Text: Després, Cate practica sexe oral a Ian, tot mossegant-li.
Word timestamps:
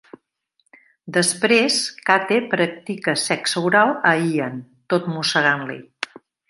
Després, 1.17 1.77
Cate 2.11 2.39
practica 2.55 3.17
sexe 3.27 3.67
oral 3.71 3.95
a 4.15 4.19
Ian, 4.35 4.61
tot 4.95 5.11
mossegant-li. 5.19 5.81